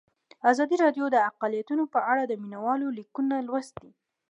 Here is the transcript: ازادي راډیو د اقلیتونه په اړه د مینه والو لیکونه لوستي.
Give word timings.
ازادي 0.51 0.75
راډیو 0.83 1.05
د 1.11 1.15
اقلیتونه 1.29 1.83
په 1.93 1.99
اړه 2.11 2.23
د 2.25 2.33
مینه 2.41 2.59
والو 2.65 2.87
لیکونه 2.97 3.35
لوستي. 3.47 3.89